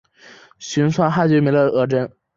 [0.57, 2.11] 寻擢汉军梅勒额真。